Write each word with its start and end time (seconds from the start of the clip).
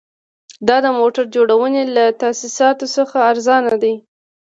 دا 0.67 0.77
د 0.85 0.87
موټر 0.99 1.23
جوړونې 1.35 1.83
له 1.95 2.05
تاسیساتو 2.21 2.85
څخه 2.95 3.15
ارزانه 3.31 3.73
دي 3.83 3.95